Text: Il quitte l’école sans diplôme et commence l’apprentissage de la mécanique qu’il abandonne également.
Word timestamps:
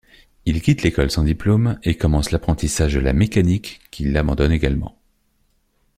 Il 0.47 0.63
quitte 0.63 0.81
l’école 0.81 1.11
sans 1.11 1.23
diplôme 1.23 1.77
et 1.83 1.95
commence 1.95 2.31
l’apprentissage 2.31 2.95
de 2.95 2.99
la 2.99 3.13
mécanique 3.13 3.81
qu’il 3.91 4.17
abandonne 4.17 4.51
également. 4.51 4.97